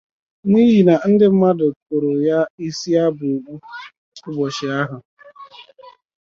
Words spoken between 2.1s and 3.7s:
ya isi aba okpu